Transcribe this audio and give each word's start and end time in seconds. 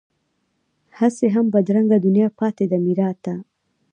هسې 0.97 1.25
هم 1.35 1.45
بدرنګه 1.53 1.97
دنیا 2.05 2.27
پاتې 2.39 2.65
ده 2.71 2.77
میراته 2.85 3.33